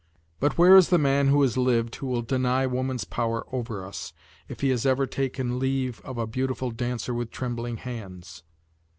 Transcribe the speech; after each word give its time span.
But 0.39 0.57
where 0.57 0.75
is 0.77 0.89
the 0.89 0.97
man 0.97 1.27
who 1.27 1.43
has 1.43 1.57
lived 1.57 1.97
who 1.97 2.07
will 2.07 2.23
deny 2.23 2.65
woman's 2.65 3.03
power 3.03 3.45
over 3.53 3.85
us, 3.85 4.13
if 4.47 4.61
he 4.61 4.71
has 4.71 4.83
ever 4.83 5.05
taken 5.05 5.59
leave 5.59 6.01
of 6.03 6.17
a 6.17 6.25
beautiful 6.25 6.71
dancer 6.71 7.13
with 7.13 7.29
trembling 7.29 7.77
hands. 7.77 8.41